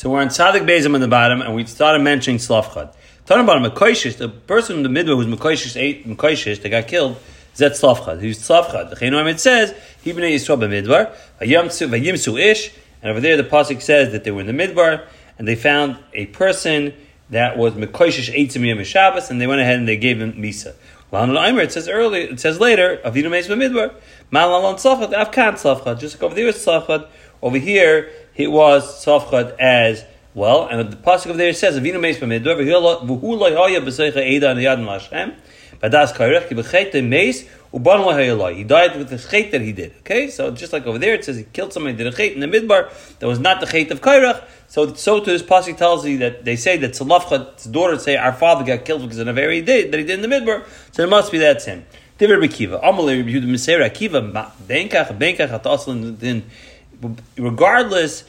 [0.00, 2.94] So we're on Tzadik Bezim on the bottom, and we started mentioning Slavchad.
[3.26, 6.88] Talking about a Mekoishish, the person in the middle who's Mekoishish, ate Mekoishish, that got
[6.88, 7.18] killed,
[7.54, 8.18] Zet Slavchad.
[8.18, 8.88] Who's Slavchad?
[8.88, 13.82] The Chenoim it says, He b'nei Yisrael b'midbar, vayimsu ish, and over there the pasuk
[13.82, 15.06] says that they were in the midbar,
[15.38, 16.94] and they found a person
[17.28, 20.76] that was Mekoishish Eitzim Yom Shabbos, and they went ahead and they gave him Misa.
[21.12, 23.92] It says earlier, it says later, Avinu Meis b'midbar,
[24.32, 27.06] Malalon Slavchad, Avkan Slavchad, just like over there is Slavchad,
[27.42, 30.04] over here it was Slavchad as
[30.34, 34.54] well, and the pasuk over there says, "Avinu meis b'midbar v'hu loy haya b'seicha eda
[34.54, 35.34] niyad Hashem."
[35.82, 39.94] Badas kairach ki b'chete meis uban lo He died with the chait that he did.
[40.00, 42.40] Okay, so just like over there, it says he killed somebody did a chait in
[42.40, 44.44] the midbar that was not the chait of kairach.
[44.68, 48.32] So, so to this pasuk tells you that they say that Salafchad's daughter say our
[48.32, 50.64] father got killed because of a very did that he did in the midbar.
[50.92, 51.84] So it must be that's him.
[52.18, 54.30] Diver Bekiva, Amalei Yehuda Misera Akiva
[54.66, 56.42] Benkach Benkach Ataslin.
[57.36, 58.24] Regardless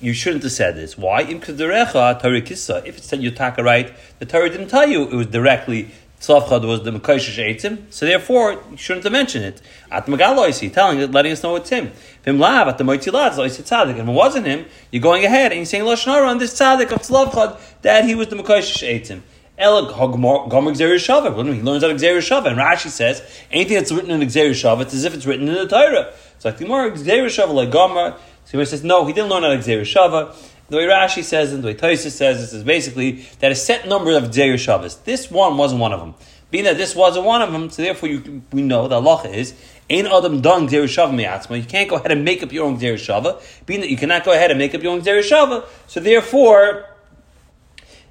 [0.00, 0.98] you shouldn't have said this.
[0.98, 1.22] Why?
[1.22, 5.90] If it said Yutaka right, the Torah didn't tell you it was directly
[6.20, 9.60] Tzavchad was the Mekoshish Eitzim, so therefore you shouldn't have mentioned it.
[9.90, 11.92] At Megaloisi, telling it, letting us know it's him.
[12.22, 13.98] Vim Lav at the Moitilad, Zoisi Tzadik.
[13.98, 17.02] If it wasn't him, you're going ahead and you're saying Lashon on this Tzadik of
[17.02, 19.20] Tzavchad that he was the Mekoshish Eitzim.
[19.58, 21.54] El Gomer Gzeir Shava.
[21.54, 22.46] He learns out Gzeir Shava.
[22.46, 25.54] And Rashi says, anything that's written in Gzeir Shava, it's as if it's written in
[25.54, 26.12] the Torah.
[26.44, 29.66] So like the Gzeir Shava, like Gomer, so he says, no, he didn't learn to
[29.66, 30.36] Gzeir Shava.
[30.68, 33.88] The way Rashi says and the way Tosis says this is basically that a set
[33.88, 35.02] number of Gzeir Shavas.
[35.04, 36.14] This one wasn't one of them.
[36.50, 39.54] Being that this wasn't one of them, so therefore you, we know the halacha is
[39.88, 41.56] Ain Adam done Gzeir Shava mi'atzma.
[41.56, 43.42] You can't go ahead and make up your own Gzeir Shava.
[43.64, 46.84] Being that you cannot go ahead and make up your own Gzeir Shava, so therefore,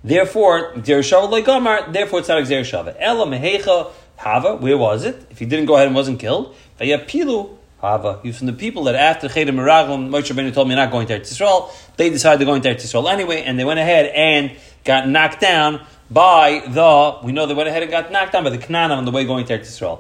[0.03, 2.95] therefore Gzeir Shava like Gomar, therefore it's not a Gzeir Shava.
[2.97, 4.56] Ela mehecha hava.
[4.56, 5.23] Where was it?
[5.30, 8.22] If he didn't go ahead and wasn't killed, pilu Hava.
[8.31, 11.34] From the people that after Chedim Meraglim, Moshe Rabbeinu told me not going to Eretz
[11.34, 11.70] Yisrael.
[11.98, 15.42] They decided to go into Eretz Yisrael anyway, and they went ahead and got knocked
[15.42, 17.20] down by the.
[17.25, 19.25] We know they went ahead and got knocked down by the Canaan on the way
[19.25, 20.00] going to Eretz Yisrael.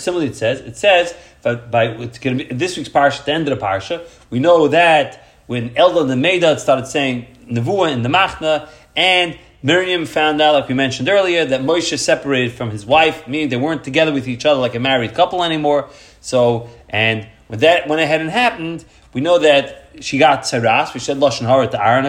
[0.00, 3.32] Similarly, it says it says that by it's going to be this week's parsha, the
[3.32, 4.06] end of the parsha.
[4.30, 10.06] We know that when Eldad and Medad started saying Nevuah in the Machna, and Miriam
[10.06, 13.82] found out, like we mentioned earlier, that Moshe separated from his wife, meaning they weren't
[13.82, 15.88] together with each other like a married couple anymore.
[16.20, 20.94] So, and when that went ahead and happened, we know that she got tzaras.
[20.94, 22.04] We said lashon hara to Aaron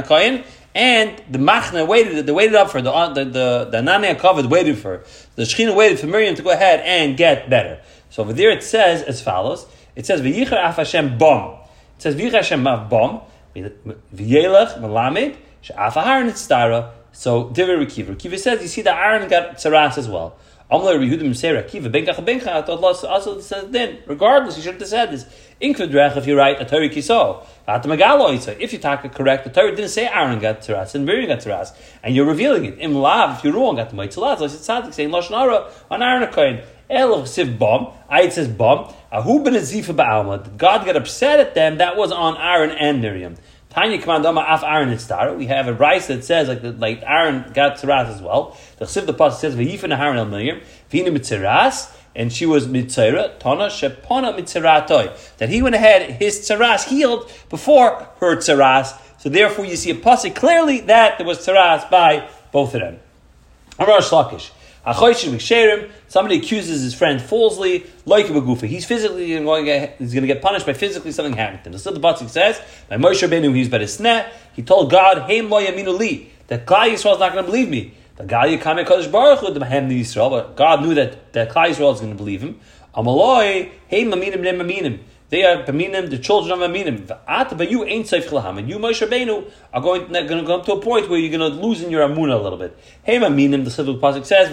[0.76, 2.26] and the machna waited.
[2.26, 5.04] They waited up for the uh, the the, the Anania covered waited for
[5.36, 7.82] the Shechina waited for Miriam to go ahead and get better.
[8.10, 9.66] So over there it says as follows.
[9.96, 11.60] It says v'yicher af Hashem bom.
[11.98, 13.22] It says v'yicher Hashem av bom
[13.56, 16.92] v'yelech melamed she'af aharon itztara.
[17.12, 18.16] So Divrei Rekiva.
[18.16, 20.38] Rekiva says you see that Aaron got tzaras as well.
[20.72, 21.10] Regardless, you
[24.62, 25.26] shouldn't have said this.
[25.60, 27.44] Inkvidrech, if you're right, a Torah kiso.
[27.68, 31.40] If you talk it correct, the Torah didn't say Aaron got teras and Miriam got
[31.40, 32.78] teras, and you're revealing it.
[32.80, 34.38] Im lav, if you're wrong, got the mitzvah.
[34.38, 36.64] So it's tzaddik saying lashon hara on Aaron Akoyin.
[36.88, 37.92] El siv bom.
[38.08, 38.94] I says bom.
[39.12, 40.56] Ahu ben azifa ba'alma.
[40.56, 41.78] God got upset at them.
[41.80, 43.36] That was on Aaron and Miriam.
[43.70, 45.38] Tanya Kamandama Af Aaron Itztar.
[45.38, 48.58] We have a rice that says like like Aaron got tzaras as well.
[48.78, 53.38] The Chsiv the pasuk says V'yifin Aaron El Miriam V'ina Mitziras and she was mitzera
[53.38, 59.00] tana shepona mitzeratoi that he went ahead his tzaras healed before her tzaras.
[59.20, 63.00] So therefore, you see a pasuk clearly that there was tzaras by both of them.
[63.78, 64.52] Amar Shlakish.
[66.10, 70.28] Somebody accuses his friend falsely, like a He's physically going to get, he's going to
[70.28, 71.78] get punished by physically something happening to him.
[71.78, 72.60] So the Batsik says,
[72.90, 76.90] by Moshe Rabbeinu, he's by sneh, he told God, Hey lo yaminu li, that Klal
[76.90, 77.94] Yisrael is not going to believe me.
[78.16, 81.94] The Gal Yikame Kodesh Baruch Hu, the Yisrael, but God knew that, that Klal Yisrael
[81.94, 82.60] is going to believe him.
[82.96, 85.00] Amaloi, hey maminim ne maminim.
[85.30, 87.08] They are Baminim, the children of Aminim.
[87.08, 88.58] But you ain't safe Chilaham.
[88.58, 91.52] And you, Moshe Rabbeinu, are going, going to come to a point where you're going
[91.52, 92.78] to lose in your Amunah a little bit.
[93.04, 94.50] Hey, Aminim, the Siddur Pasuk says,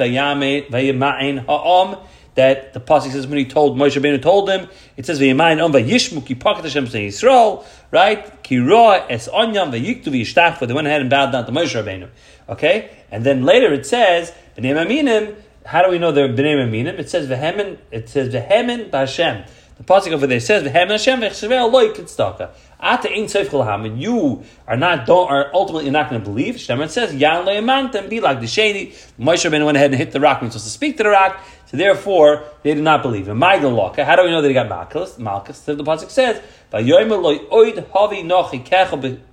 [2.37, 5.73] that the Pasuk says when he told, Moshe Rabbeinu told him, it says, Vayama'in Om
[5.73, 8.43] Vayishmu Ki Pakat Hashem Yisrael, right?
[8.43, 12.11] Ki Es Onyam Vayiktu Vayishtach, they went ahead and bowed down to Moshe Rabbeinu.
[12.51, 12.91] Okay?
[13.11, 15.35] And then later it says, B'nei Aminim,
[15.65, 16.99] how do we know they're B'nei Aminim?
[16.99, 19.49] It says, Vehemen, it says, Vehemen B'Hashem.
[19.79, 22.49] The pasuk over there says, "V'hem Hashem v'chshavei loy kitzdaka."
[22.81, 26.55] Ata ein seif and you are not don't are ultimately not going to believe.
[26.55, 30.21] Shemar says, "Yan le'amantem be like the shady." Moshe Rabbeinu went ahead and hit the
[30.21, 30.39] rock.
[30.41, 33.29] He was supposed to speak to the rock, so therefore they did not believe.
[33.29, 35.19] And my How do we know that he got malchus?
[35.19, 35.61] Malchus.
[35.61, 36.41] The pasuk says,
[36.73, 39.25] "Vayomer loy oid havi nochi kecha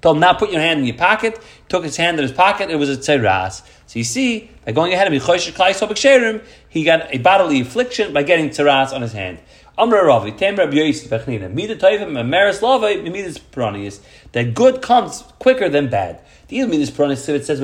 [0.00, 1.38] Told him now put your hand in your pocket.
[1.68, 2.70] Took his hand in his pocket.
[2.70, 3.62] It was a tzeras.
[3.86, 8.92] So you see, by going ahead and he got a bodily affliction by getting tzeras
[8.92, 9.38] on his hand.
[14.32, 16.20] That good comes quicker than bad.
[16.48, 17.58] The Ilim Midas Pranius, it says.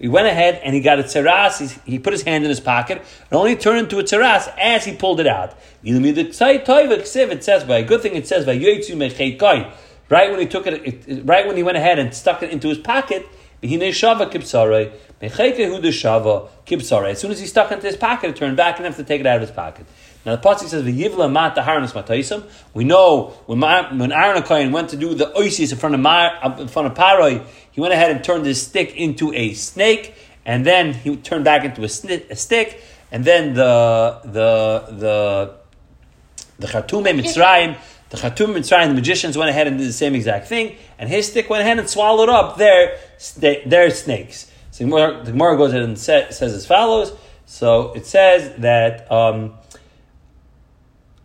[0.00, 2.98] He went ahead and he got a tzeras, he put his hand in his pocket,
[2.98, 5.56] and only turned into a tzeras as he pulled it out.
[5.84, 9.72] It says, by a good thing, it says, Koi.
[10.10, 12.78] Right when he took it, right when he went ahead and stuck it into his
[12.78, 13.26] pocket,
[13.64, 13.98] as
[17.20, 19.26] soon as he stuck into his pocket, it turned back and have to take it
[19.26, 19.86] out of his pocket.
[20.24, 22.44] Now the pasuk says v'yivla mat harnus mataisim.
[22.72, 26.32] We know when when Aaron Akayin went to do the oisis in front of Mar,
[26.58, 30.14] in front of Paroi, he went ahead and turned his stick into a snake,
[30.46, 32.82] and then he turned back into a, sn- a stick,
[33.12, 35.54] and then the the the
[36.58, 37.76] the Chatume Mitzrayim
[38.14, 41.28] the Chatum Mitzrayim, the magicians, went ahead and did the same exact thing, and his
[41.28, 42.98] stick went ahead and swallowed up their,
[43.40, 44.50] their snakes.
[44.70, 47.12] So the Gemara goes ahead and says as follows.
[47.46, 49.54] So it says that, um,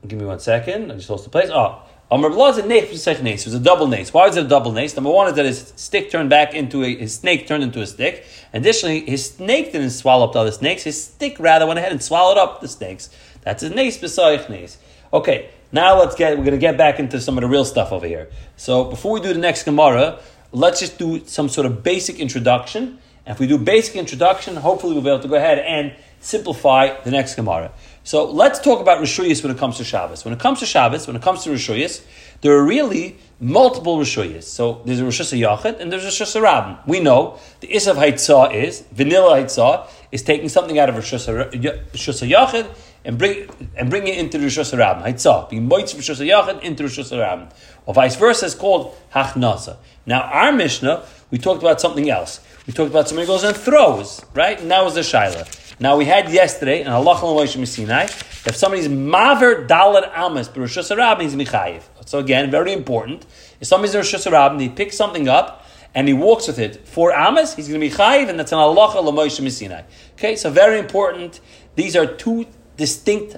[0.07, 1.49] give me one second, I just lost the place.
[1.51, 1.81] Oh,
[2.11, 4.11] Amr Blah is a nace, it was a double nace.
[4.11, 4.95] Why was it a double nace?
[4.95, 7.87] Number one is that his stick turned back into a, his snake turned into a
[7.87, 8.25] stick.
[8.51, 12.01] Additionally, his snake didn't swallow up the other snakes, his stick rather went ahead and
[12.01, 13.09] swallowed up the snakes.
[13.41, 14.79] That's a nace beside nace.
[15.13, 18.07] Okay, now let's get, we're to get back into some of the real stuff over
[18.07, 18.29] here.
[18.57, 20.19] So before we do the next Gemara,
[20.51, 22.99] let's just do some sort of basic introduction.
[23.25, 26.99] And if we do basic introduction, hopefully we'll be able to go ahead and simplify
[27.01, 27.71] the next Gemara.
[28.03, 30.25] So let's talk about Rishuyas when it comes to Shabbos.
[30.25, 32.03] When it comes to Shabbos, when it comes to Rishuyas,
[32.41, 34.43] there are really multiple Rishuyas.
[34.43, 36.77] So there's a Rishus Yachid and there's a Rishus Rabin.
[36.87, 42.75] We know the Isav Haitzah is, vanilla Haitzah, is taking something out of Rishus Yachid
[43.05, 45.03] and bring and bring it into Rishus Harabim.
[45.03, 47.51] Haitzah, being moitz Rishus Yachid into Rishus Harabim.
[47.85, 49.77] Or vice versa, is called Hachnasa.
[50.05, 52.39] Now, our Mishnah, we talked about something else.
[52.67, 54.59] We talked about somebody goes and throws, right?
[54.59, 55.79] And that was the Shaila.
[55.79, 60.95] Now, we had yesterday, and Allah Moshe Sinai, if somebody's Maver Dalet Amas, but Rishus
[60.95, 61.83] Harabim, he's Michayiv.
[62.05, 63.25] So again, very important.
[63.59, 65.65] If somebody's in Rishus Harabim, he picks something up,
[65.95, 68.59] and he walks with it for Amas, he's going to be chayiv, and that's an
[68.59, 69.83] Allah Moshe Sinai.
[70.13, 71.39] Okay, so very important.
[71.75, 72.45] These are two
[72.79, 73.37] distinct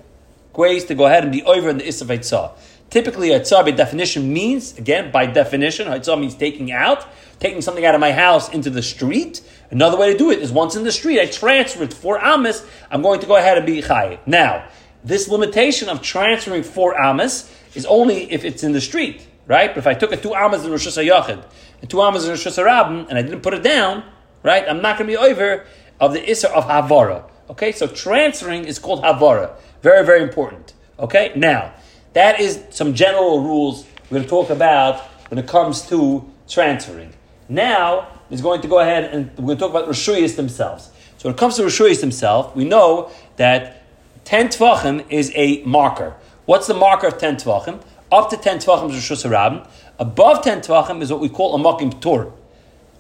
[0.56, 2.52] ways to go ahead and be over in the Isaf Haitzah.
[2.90, 7.06] Typically, Haitzah by definition means, again, by definition, Haitzah means taking out,
[7.40, 9.42] taking something out of my house into the street.
[9.72, 12.66] Another way to do it is once in the street, I transfer it for Amos,
[12.90, 14.20] I'm going to go ahead and be Chayiv.
[14.26, 14.68] Now,
[15.04, 19.70] this limitation of transferring for Amos is only if it's in the street, right?
[19.70, 21.46] But if I took a two Amos in Rosh Hashanah
[21.82, 24.04] and two Amos in Rosh Hashanah and I didn't put it down,
[24.44, 25.66] right, I'm not going to be over
[26.00, 27.24] of the Isser of Havara.
[27.52, 29.54] Okay, so transferring is called havara.
[29.82, 30.72] Very, very important.
[30.98, 31.74] Okay, now
[32.14, 37.14] that is some general rules we're going to talk about when it comes to transferring.
[37.50, 40.92] Now is going to go ahead and we're going to talk about Rishuyas themselves.
[41.18, 43.84] So when it comes to Rishuyas themselves, we know that
[44.24, 46.16] 10 tvachim is a marker.
[46.46, 47.82] What's the marker of 10 tvachim?
[48.14, 49.68] Up to 10 tvachim is Rishus Harabim.
[50.00, 52.32] Above 10 tvachim is what we call a makim p'tor.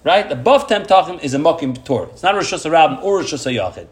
[0.03, 0.29] Right?
[0.29, 2.09] Above 10 tvachim is a makim p'tor.
[2.09, 3.87] It's not Rishus Harabim or Rishus Hayachid.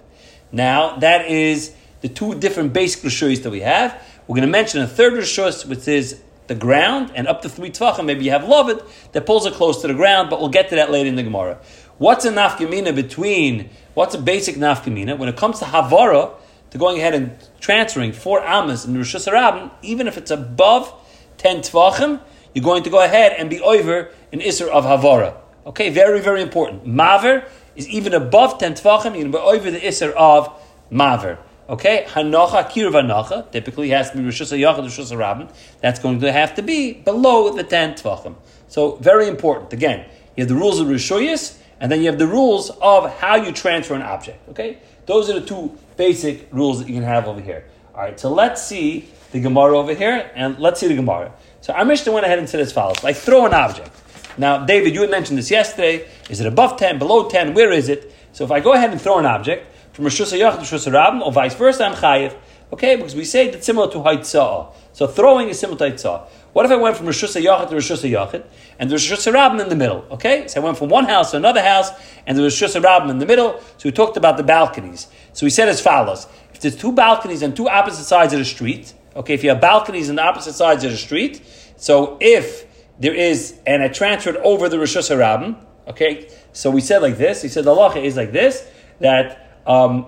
[0.51, 4.01] Now, that is the two different basic Rishos that we have.
[4.27, 7.69] We're going to mention a third Rishos, which is the ground, and up to three
[7.69, 10.69] Tvachim, maybe you have Lovid that pulls it close to the ground, but we'll get
[10.69, 11.59] to that later in the Gemara.
[11.99, 15.17] What's a nafkamina between, what's a basic nafkamina?
[15.17, 16.33] When it comes to Havara,
[16.71, 20.93] to going ahead and transferring four Amas in Rosh Hashanah, even if it's above
[21.37, 22.19] 10 Tvachim,
[22.53, 25.35] you're going to go ahead and be over in Isser of Havara.
[25.65, 26.85] Okay, very, very important.
[26.85, 27.47] Maver
[27.79, 30.51] is even above 10 tvachim, you can be over the iser of
[30.91, 31.37] maver.
[31.69, 35.47] Okay, hanocha kirv hanocha typically has to be rishus yachad rishus rabin.
[35.81, 38.35] That's going to have to be below the 10 tvachim.
[38.67, 39.71] So very important.
[39.73, 40.05] Again,
[40.35, 43.51] you have the rules of rishuyas, and then you have the rules of how you
[43.51, 44.49] transfer an object.
[44.49, 47.65] Okay, those are the two basic rules that you can have over here.
[47.95, 51.31] All right, so let's see the Gemara over here, and let's see the Gemara.
[51.61, 53.91] So our Mishnah went ahead and said as follows: like throw an object.
[54.39, 56.07] Now, David, you had mentioned this yesterday.
[56.29, 57.53] Is it above 10, below 10?
[57.53, 58.15] Where is it?
[58.31, 61.21] So if I go ahead and throw an object from Rosh Hashanah to Rosh Hashanah,
[61.21, 62.33] or vice versa, I'm chayiv.
[62.71, 64.73] Okay, because we say that's similar to Haitzah.
[64.93, 66.27] So throwing is similar to Haitzah.
[66.53, 68.45] What if I went from Rosh Hashanah to Rosh Hashanah
[68.79, 70.05] and there's Rosh Hashanah in the middle?
[70.11, 71.89] Okay, so I went from one house to another house
[72.25, 73.59] and there was Rosh Hashanah in the middle.
[73.77, 75.07] So we talked about the balconies.
[75.33, 78.45] So we said as follows: If there's two balconies on two opposite sides of the
[78.45, 81.41] street, okay, if you have balconies on the opposite sides of the street,
[81.75, 82.68] so if
[82.99, 85.57] there is, and I transferred over the Rishus Harabim.
[85.87, 87.41] Okay, so we said like this.
[87.41, 90.07] He said the halacha is like this that um,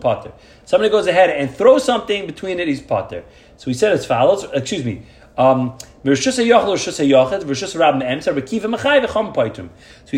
[0.00, 0.32] potter.
[0.64, 2.68] Somebody goes ahead and throws something between it.
[2.68, 3.24] He's potter.
[3.56, 4.46] So he said as follows.
[4.52, 5.02] Excuse me.
[5.36, 6.52] Um, so he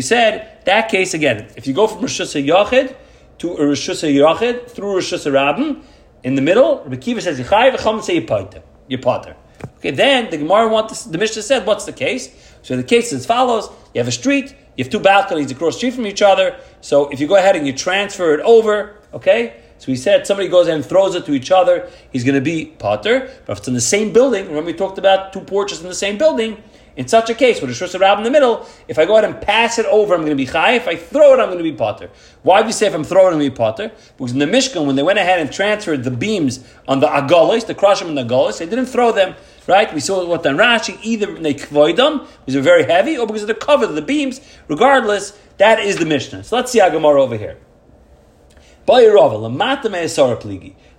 [0.01, 1.47] said that case again.
[1.55, 2.95] If you go from Rishus Yachid
[3.39, 5.81] to a Rishus Yachid through Rishus Rabin.
[6.23, 8.61] In the middle, Rabbi Kiva says Yipater.
[8.89, 9.35] Yipater.
[9.77, 12.29] Okay, then the Gemara wants the Mishnah said, what's the case?
[12.63, 15.75] So the case is as follows: You have a street, you have two balconies across
[15.75, 16.59] the street from each other.
[16.81, 19.61] So if you go ahead and you transfer it over, okay.
[19.79, 22.65] So he said somebody goes and throws it to each other, he's going to be
[22.65, 23.31] potter.
[23.45, 25.95] But if it's in the same building, remember we talked about two porches in the
[25.95, 26.61] same building.
[26.97, 29.29] In such a case, with a shus rab in the middle, if I go ahead
[29.29, 30.73] and pass it over, I'm going to be chai.
[30.73, 32.09] If I throw it, I'm going to be potter.
[32.41, 33.91] Why do you say if I'm throwing I'm going to be potter?
[34.17, 37.67] Because in the Mishkan, when they went ahead and transferred the beams on the agolis,
[37.67, 39.35] the krashim and the agolis, they didn't throw them.
[39.67, 39.93] Right?
[39.93, 43.43] We saw what on Rashi, either they kvoid them, because they're very heavy, or because
[43.43, 44.41] of the cover of the beams.
[44.67, 46.45] Regardless, that is the Mishnah.
[46.45, 47.57] So let's see Agamar over here.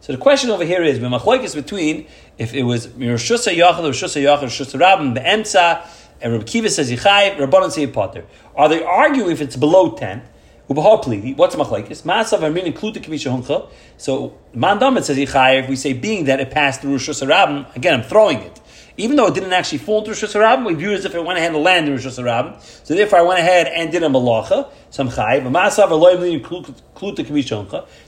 [0.08, 2.06] So the question over here is, is between
[2.38, 5.86] if it was Mirushusa Yachal or Shusa Yachal or Shusa Rabin, the Emsa,
[6.22, 8.24] and Rabbi Kiva says Yichai, Rabbanon say Potter.
[8.56, 10.22] Are they arguing if it's below 10?
[10.68, 12.04] What's machlekes?
[12.04, 13.68] Masav armin included kamisha huncha.
[13.98, 15.68] So mandam it says yichayev.
[15.68, 17.76] We say being that it passed through Rosh Hashanah.
[17.76, 18.62] Again, I'm throwing it
[18.98, 21.24] even though it didn't actually fall into Rosh Hashanah, we view it as if it
[21.24, 22.60] went ahead and landed in Rosh Hashanah.
[22.84, 24.70] So therefore, I went ahead and did a malacha.
[24.90, 25.02] The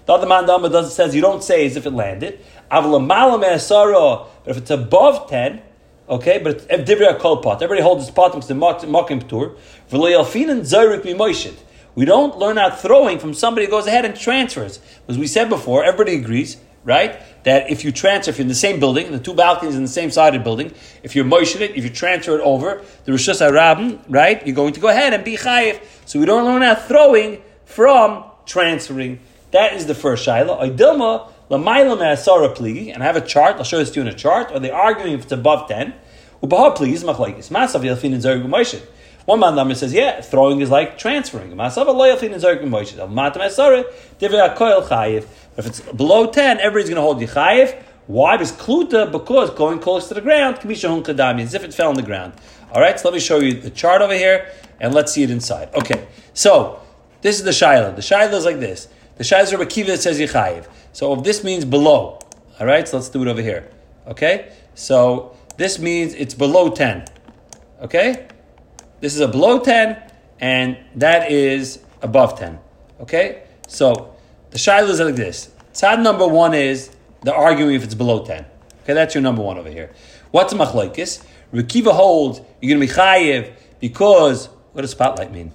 [0.08, 2.40] other man does it says you don't say as if it landed.
[2.70, 3.02] But
[4.46, 5.62] if it's above ten,
[6.08, 9.56] okay, but if divrei kol pot, everybody holds his pot because the makim tour.
[11.94, 14.78] We don't learn out throwing from somebody who goes ahead and transfers.
[15.08, 17.20] As we said before, everybody agrees right?
[17.44, 19.88] That if you transfer, if you're in the same building, the two balconies in the
[19.88, 23.40] same side of building, if you're moishing it, if you transfer it over, the Rishus
[23.40, 24.46] Arabim, right?
[24.46, 25.80] You're going to go ahead and be chayiv.
[26.04, 29.20] So we don't learn out throwing from transferring.
[29.52, 30.60] That is the first shaila.
[30.60, 34.12] Oidilma, lamaila me'asara pligi, and I have a chart, I'll show this to you in
[34.12, 34.52] a chart.
[34.52, 35.94] Are they arguing if it's above 10?
[36.42, 37.50] Ubaha please, machlaikis.
[37.50, 38.82] Masav yelfin and moishit.
[39.26, 41.50] One man number says, yeah, throwing is like transferring.
[44.88, 45.26] Chayiv.
[45.56, 47.82] If it's below 10, everybody's going to hold Yichayev.
[48.06, 48.36] Why?
[48.36, 52.32] Because Kluta, because going close to the ground, as if it fell on the ground.
[52.72, 54.50] All right, so let me show you the chart over here,
[54.80, 55.72] and let's see it inside.
[55.74, 56.80] Okay, so
[57.20, 57.92] this is the Shiloh.
[57.94, 58.88] The Shiloh is like this.
[59.16, 60.66] The Shiloh is Rabbi Kiva that says Yichayev.
[60.92, 62.18] So if this means below,
[62.58, 63.70] all right, so let's do it over here.
[64.06, 67.04] Okay, so this means it's below 10.
[67.82, 68.28] Okay,
[69.00, 69.96] this is a below 10,
[70.40, 72.58] and that is above 10.
[73.00, 74.14] Okay, so
[74.50, 75.50] the shaila is like this.
[75.72, 76.90] Tzad number one is
[77.22, 78.44] the arguing if it's below 10.
[78.82, 79.92] Okay, that's your number one over here.
[80.30, 81.24] What's a machlaikis?
[81.52, 85.52] Rekiva holds you're going to be chayiv because, what does spotlight mean?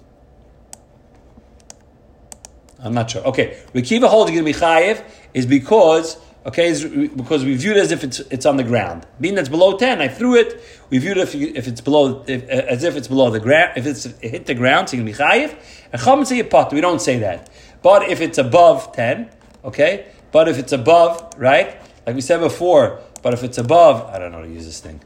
[2.80, 3.24] I'm not sure.
[3.26, 7.72] Okay, Rekiva holds you're going to be chayiv is because, okay, is because we view
[7.72, 9.06] it as if it's, it's on the ground.
[9.20, 10.62] Being that's below 10, I threw it.
[10.90, 13.86] We viewed it if, if it's below, if, as if it's below the ground, if
[13.86, 15.58] it's it hit the ground, so going to be chayiv.
[15.92, 17.50] And say pot, we don't say that.
[17.82, 19.30] But if it's above 10,
[19.64, 20.08] okay?
[20.32, 21.82] But if it's above, right?
[22.06, 24.80] Like we said before, but if it's above, I don't know how to use this
[24.80, 25.02] thing.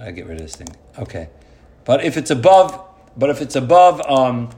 [0.00, 0.68] I get rid of this thing.
[0.98, 1.30] Okay.
[1.84, 2.78] But if it's above,
[3.16, 4.50] but if it's above, um,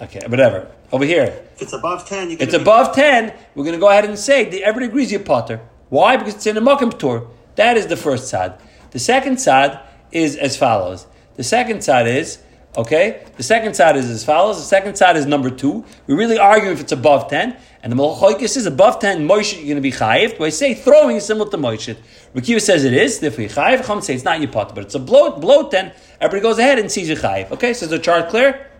[0.00, 0.70] okay, whatever.
[0.92, 1.24] Over here.
[1.56, 4.48] If it's above 10, you It's above 10, we're going to go ahead and say,
[4.48, 5.60] the, everybody agrees you're potter.
[5.88, 6.16] Why?
[6.16, 7.28] Because it's in the Mokim tour.
[7.56, 8.54] That is the first side.
[8.90, 9.80] The second side
[10.12, 11.06] is as follows.
[11.34, 12.38] The second side is
[12.76, 13.24] Okay?
[13.36, 14.58] The second side is as follows.
[14.58, 15.84] The second side is number two.
[16.06, 17.56] We're really arguing if it's above 10.
[17.82, 20.40] And the Malachoikis is above 10, Moshe, you're going to be chayiv.
[20.40, 21.96] I say throwing is similar to Moshe?
[22.34, 23.22] Rakiva says it is.
[23.22, 25.92] If we chayiv, Chum say it's not your pot, but it's a below, below 10.
[26.20, 27.50] Everybody goes ahead and sees you chayiv.
[27.52, 27.72] Okay?
[27.72, 28.70] So is the chart clear?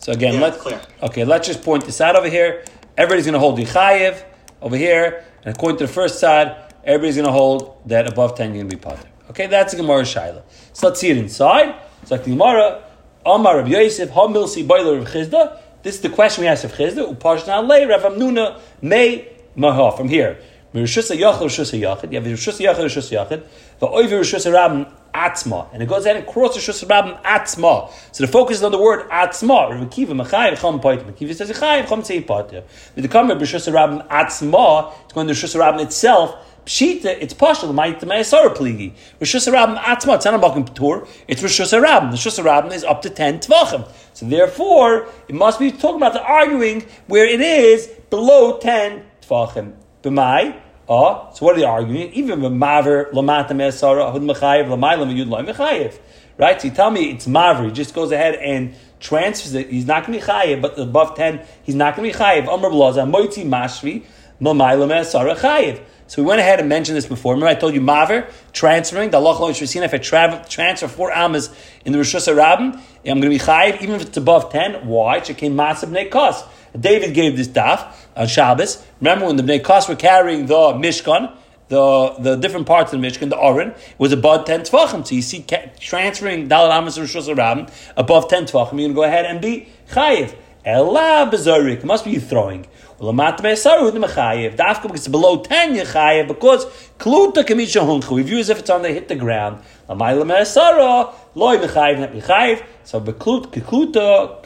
[0.00, 0.80] So again, yeah, let's clear.
[1.02, 1.24] okay.
[1.24, 2.64] Let's just point this out over here.
[2.96, 4.22] Everybody's going to hold the chayiv
[4.62, 8.54] over here, and according to the first side, everybody's going to hold that above ten
[8.54, 9.06] you're going to be potter.
[9.30, 10.42] Okay, that's a Gemara Shaila.
[10.72, 11.74] So let's see it inside.
[12.02, 12.82] It's like the Gemara,
[13.24, 15.60] Amar of Yosef, Hamilsi Boiler of Chisda.
[15.82, 17.14] This is the question we asked of Chisda.
[17.14, 19.96] Upashna Le, Rav Amnuna, May Maha.
[19.96, 20.38] From here.
[20.74, 22.12] Mirushusa Yachid, Rishusa Yachid.
[22.12, 23.46] You have Rishusa Yachid, Rishusa Yachid.
[23.80, 25.68] The Oiver Rishusa Rabin Atzma.
[25.72, 27.90] And it goes ahead and crosses Rishusa Rabin Atzma.
[28.12, 29.70] So the focus is on the word Atzma.
[29.70, 31.16] Rav Kiva, Machayev, Cham Pait.
[31.16, 32.64] Kiva says, Chayev, Cham Tzei Pait.
[32.94, 36.46] With the of Rishusa Rabin Atzma, it's going to Rishusa Rabin itself.
[36.66, 37.72] Pshita, it's partial.
[37.72, 38.92] My Ma'asara pligi.
[39.18, 40.16] Rosh Hashanah Atzma.
[40.16, 41.08] It's not a Malkim Ptur.
[41.26, 42.10] It's Rosh Hashanah.
[42.10, 43.90] Rosh Hashanah is up to ten tvachim.
[44.12, 49.74] So therefore, it must be talking about the arguing where it is below ten tvachim.
[50.02, 50.60] B'mai.
[50.92, 52.12] Ah, so what are they arguing?
[52.14, 55.96] Even the maver lamata me'asara ahud mechayev lamai lamayud loy mechayev.
[56.36, 56.60] Right?
[56.60, 57.66] So you tell me it's maver.
[57.66, 59.70] He just goes ahead and transfers it.
[59.70, 62.48] He's not going to be chayev, but above ten, he's not going to be chayev.
[62.48, 64.02] Amr blaza moitzi mashvi
[64.40, 65.80] lamai lamei asara chayev.
[66.08, 67.34] So we went ahead and mentioned this before.
[67.34, 69.84] Remember, I told you Maver transferring the Allah Shvasina.
[69.84, 71.50] If I travel, transfer four amas
[71.84, 74.88] in the Rosh Hashanah, I'm going to be chayiv even if it's above ten.
[74.88, 75.20] Why?
[75.20, 76.42] Shekin Masab Kos.
[76.78, 78.84] David gave this daf on Shabbos.
[79.00, 81.34] Remember when the Bnei Kos were carrying the Mishkan,
[81.68, 85.06] the, the different parts of the Mishkan, the Oren, was above 10 tvachim.
[85.06, 85.44] So you see
[85.78, 89.68] transferring Dalit Amos Rosh Hashanah above 10 tvachim, you're going to go ahead and be
[89.90, 90.34] chayiv.
[90.64, 92.66] Ella bezorik must be throwing.
[93.00, 96.66] Dafka because it's below ten yechayev because
[96.98, 98.10] kluta kamisha huncha.
[98.10, 99.62] We view as if it's on the hit the ground.
[99.88, 102.62] Lamayla me'esara loy mechayev not mechayev.
[102.84, 104.44] So beklut kekluta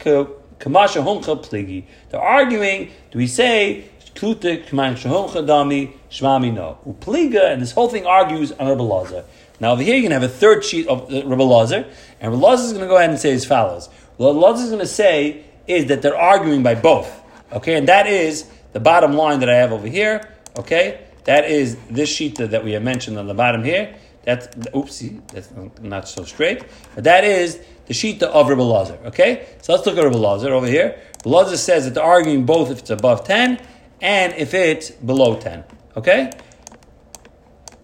[0.59, 1.85] kamasha huncha pligi.
[2.09, 2.91] They're arguing.
[3.11, 7.51] Do we say kluta kamasha huncha dami shmami no upliga?
[7.51, 9.23] And this whole thing argues on Rabbi Lazar.
[9.59, 11.85] Now over here you can have a third sheet of uh, Rabbi Lazar,
[12.19, 13.89] and Rabbi Lazar is going to go ahead and say as follows.
[14.19, 17.21] Rabbi Lazar is going to say is that they're arguing by both.
[17.51, 20.29] Okay, and that is the bottom line that I have over here.
[20.57, 23.95] Okay, that is this sheet that we have mentioned on the bottom here.
[24.23, 25.49] That's oopsie, that's
[25.81, 26.63] not so straight.
[26.95, 28.99] But that is the sheet of Rebbe Lazar.
[29.05, 30.99] Okay, so let's look at Rebbe Lazar over here.
[31.23, 33.59] Rebbe Lazar says that they're arguing both if it's above ten
[34.01, 35.63] and if it's below ten.
[35.95, 36.31] Okay.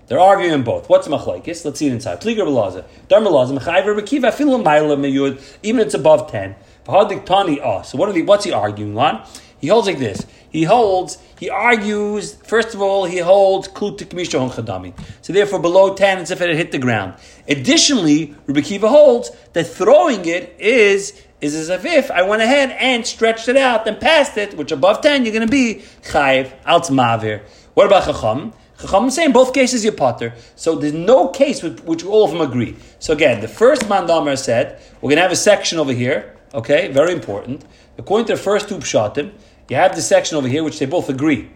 [0.08, 0.90] They're arguing both.
[0.90, 1.64] What's machlekes?
[1.64, 2.20] Let's see it inside.
[2.20, 2.84] Pliger belaza.
[3.08, 3.58] Dar belaza.
[3.58, 5.42] Mechayver ma'ila meyud.
[5.64, 6.56] Even if it's above ten.
[6.86, 9.26] Ah, so what are the, what's he arguing on?
[9.62, 10.26] He holds like this.
[10.50, 14.94] He holds, he argues, first of all, he holds klutik misha chadami.
[15.22, 17.14] So therefore, below 10, it's if it had hit the ground.
[17.48, 23.06] Additionally, Rabbi Kiva holds that throwing it is, is as if I went ahead and
[23.06, 26.86] stretched it out and passed it, which above 10, you're going to be chayiv, alt
[26.86, 27.44] mavir.
[27.76, 28.54] What about chacham?
[28.80, 30.34] Chacham is saying both cases you're potter.
[30.56, 32.76] So there's no case with which all of them agree.
[32.98, 36.90] So again, the first mandamer said, we're going to have a section over here, Okay,
[36.90, 37.64] very important.
[37.98, 39.32] According to the first two pshatim,
[39.72, 41.50] you have the section over here which they both agree.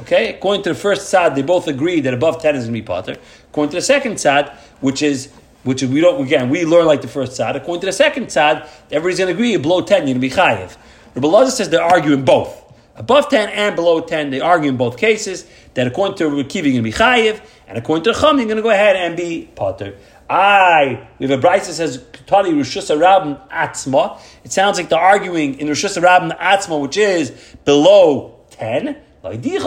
[0.00, 2.80] Okay, according to the first sad, they both agree that above ten is going to
[2.80, 3.16] be potter.
[3.50, 4.50] According to the second sad,
[4.80, 5.30] which is
[5.62, 7.54] which we don't again we learn like the first sad.
[7.54, 10.30] According to the second sad, everybody's going to agree below ten you're going to be
[10.30, 10.76] chayiv.
[11.14, 12.60] Rabbi Lazar says they're arguing both.
[12.96, 16.68] Above 10 and below 10, they argue in both cases that according to Rabbi Kiva,
[16.68, 19.16] you're going to be chayiv, and according to Chum, you're going to go ahead and
[19.16, 19.96] be potter.
[20.30, 24.20] I, we have a Bryce that says, Tani Rishus Rabin Atzma.
[24.44, 27.32] It sounds like they're arguing in Rishus Rabin Atzma, which is
[27.64, 28.96] below 10.
[29.22, 29.58] To let you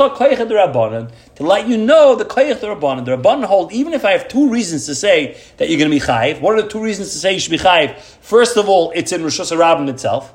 [1.78, 4.96] know the koyach the rabbanon, the rabbanon hold even if I have two reasons to
[4.96, 6.42] say that you're going to be chayiv.
[6.42, 8.00] What are the two reasons to say you should be chayiv?
[8.00, 10.34] First of all, it's in Rosh Hashanah itself,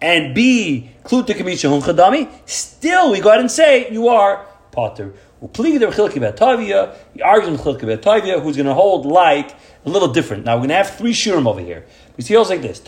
[0.00, 2.28] and B, kluta kamisha hunchadami.
[2.46, 5.14] Still, we go ahead and say you are potter.
[5.38, 10.46] He argues with Chilki Tavia, who's going to hold like a little different.
[10.46, 11.84] Now we're going to have three shurim over here.
[12.16, 12.80] We see holds like this.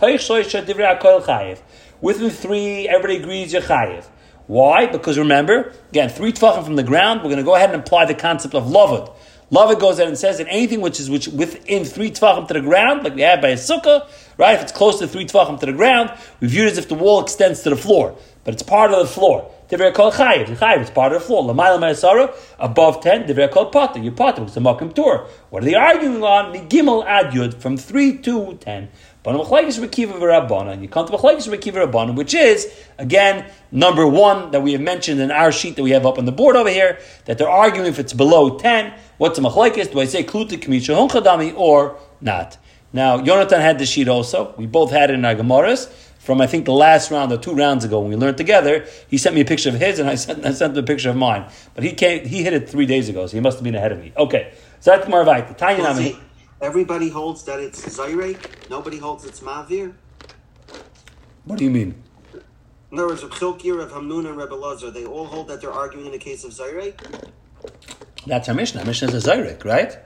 [2.00, 4.06] Within three, everybody agrees you're chayiv.
[4.46, 4.86] Why?
[4.86, 8.06] Because remember, again, three tvachim from the ground, we're going to go ahead and apply
[8.06, 9.12] the concept of lavud.
[9.50, 12.62] Lavud goes ahead and says that anything which is which within three tvachim to the
[12.62, 14.08] ground, like we have by a sukkah,
[14.38, 14.54] right?
[14.54, 16.94] If it's close to three tvachim to the ground, we view it as if the
[16.94, 19.50] wall extends to the floor, but it's part of the floor.
[19.68, 20.46] Divrei kol chayiv.
[20.56, 21.44] Chayiv is part of the floor.
[21.44, 23.24] Lamayla ma'asara above ten.
[23.24, 24.00] Divrei kol potter.
[24.00, 25.26] You potter because the makim tour.
[25.50, 26.54] What are they arguing on?
[26.54, 28.88] Migimel ad yud from three to ten.
[29.22, 30.80] But machlekes rekiva v'rabbana.
[30.80, 35.20] You come to machlekes rekiva v'rabbana, which is again number one that we have mentioned
[35.20, 36.98] in our sheet that we have up on the board over here.
[37.26, 38.94] That they're arguing if it's below ten.
[39.18, 39.92] What's a machlekes?
[39.92, 42.56] Do I say kluta kamisha honchadami or not?
[42.90, 44.54] Now Jonathan had the sheet also.
[44.56, 45.92] We both had it in our gemaras
[46.28, 48.84] from I think the last round or two rounds ago when we learned together.
[49.08, 51.08] He sent me a picture of his, and I sent I sent him a picture
[51.08, 51.50] of mine.
[51.74, 53.92] But he came, he hit it three days ago, so he must have been ahead
[53.92, 54.12] of me.
[54.14, 55.56] Okay, so that's Marvite.
[55.56, 56.20] Tanya well,
[56.60, 58.34] Everybody holds that it's Zaire.
[58.68, 59.94] Nobody holds it's Mavir.
[61.46, 61.94] What do you mean?
[62.92, 65.72] In other words, of Chilkir, of Hamnun, and Rebbe Lazar, they all hold that they're
[65.72, 66.92] arguing in the case of Zaire?
[68.26, 68.84] That's our Mishnah.
[68.84, 69.96] Mishnah is a Zaire, right?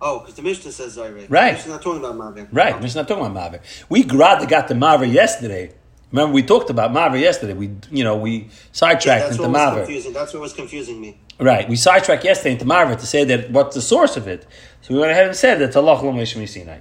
[0.00, 1.26] Oh, because the Mishnah says Zaire.
[1.28, 1.54] Right.
[1.54, 2.48] Mishnah not talking about Mavir.
[2.52, 2.74] Right.
[2.74, 2.82] Okay.
[2.82, 3.60] Mishnah not talking about Mavir.
[3.88, 5.72] We grad got the Mavir yesterday.
[6.12, 7.52] Remember, we talked about Mavir yesterday.
[7.52, 9.84] We, you know, we sidetracked yeah, into Mavir.
[9.84, 10.12] Confusing.
[10.12, 11.18] That's what was confusing me.
[11.38, 11.68] Right.
[11.68, 14.46] We sidetracked yesterday into Mavir to say that what's the source of it.
[14.82, 16.78] So we went ahead and said that Allah Sinai.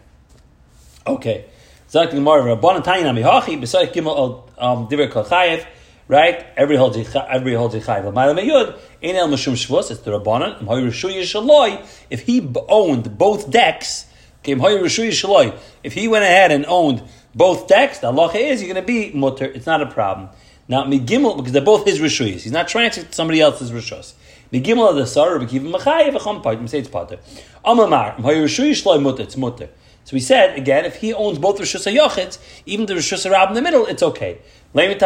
[1.05, 1.45] Okay.
[1.89, 5.65] Zak the Gemara, Rabban Tayin Amihachi, besides Gimel um, Divrei Kol Chayev,
[6.07, 6.45] right?
[6.55, 8.05] Every holds every holds chayv.
[8.05, 9.91] L'mayla meyud ein el mashum shvus.
[9.91, 11.83] It's the rabbanon.
[12.09, 14.05] If he owned both decks,
[14.43, 17.03] if he went ahead and owned
[17.35, 19.45] both decks, the halacha is you're going to be mutter.
[19.45, 20.29] It's not a problem.
[20.69, 22.41] Now migimel because they're both his rishuyas.
[22.41, 24.13] He's not transferring to somebody else's rishus.
[24.51, 26.59] Migimel the sar b'kiv machayev v'cham part.
[26.59, 26.81] We say.
[26.83, 29.23] Amamar hayu rishuyas shloi mutter.
[29.23, 29.69] It's mutter.
[30.03, 33.61] So we said again, if he owns both rishus hayochitz, even the rishus in the
[33.61, 34.39] middle, it's okay.
[34.77, 35.01] This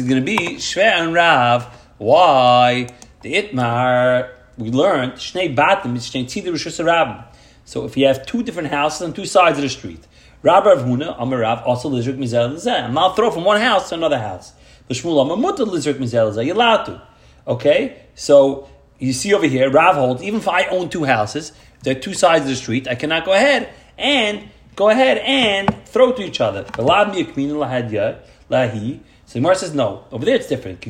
[0.00, 1.66] is going to be Shver and Rav.
[1.98, 2.88] Why?
[3.22, 7.26] The Itmar, we learned, Shnei Batim Shnei Tzidar Rosh Hashanah.
[7.64, 10.08] So if you have two different houses on two sides of the street,
[10.42, 12.66] Rabbi Rav Huna, Amar Rav, also Lizrik Mizel Lizeh.
[12.66, 14.54] And I'll throw from one house to another house.
[14.88, 16.44] The Shmuel Amar Mutter Lizrik Mizel Lizeh.
[16.44, 17.00] You're allowed to.
[17.46, 18.06] Okay?
[18.16, 21.52] So you see over here, Rav holds, even if I own two houses,
[21.84, 26.12] they're two sides of the street, I cannot go ahead and go ahead and throw
[26.12, 26.64] to each other.
[26.64, 28.20] Lahi.
[29.26, 30.04] So Gemara says no.
[30.12, 30.84] Over there it's different.